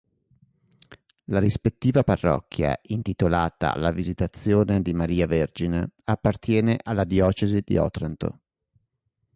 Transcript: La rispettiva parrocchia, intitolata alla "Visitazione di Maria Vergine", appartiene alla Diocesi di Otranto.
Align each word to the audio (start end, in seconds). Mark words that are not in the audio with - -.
La 1.25 1.37
rispettiva 1.39 2.03
parrocchia, 2.03 2.75
intitolata 2.87 3.71
alla 3.71 3.91
"Visitazione 3.91 4.81
di 4.81 4.95
Maria 4.95 5.27
Vergine", 5.27 5.89
appartiene 6.05 6.79
alla 6.81 7.03
Diocesi 7.03 7.61
di 7.63 7.77
Otranto. 7.77 8.39